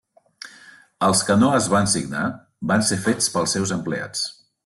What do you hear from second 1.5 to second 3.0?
es van signar, van ser